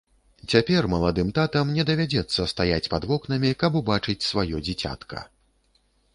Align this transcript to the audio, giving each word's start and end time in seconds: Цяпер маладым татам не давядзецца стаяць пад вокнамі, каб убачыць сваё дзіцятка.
Цяпер 0.53 0.87
маладым 0.93 1.29
татам 1.39 1.73
не 1.75 1.85
давядзецца 1.89 2.47
стаяць 2.55 2.91
пад 2.95 3.07
вокнамі, 3.13 3.53
каб 3.65 3.79
убачыць 3.83 4.27
сваё 4.31 4.65
дзіцятка. 4.69 5.19